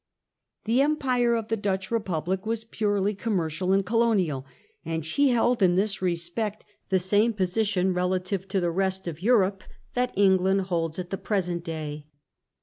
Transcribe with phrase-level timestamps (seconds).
[0.63, 4.47] The empire of the Dutch Republic was purely com mercial and colonial,
[4.83, 9.07] and she held in this respect the Naval and same position relatively to the rest
[9.07, 12.07] of Europe commercial that England holds at the present day.